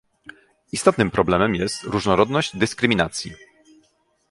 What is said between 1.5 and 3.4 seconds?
jest różnorodność dyskryminacji